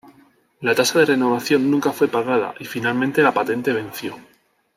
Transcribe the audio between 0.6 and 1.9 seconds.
La tasa de renovación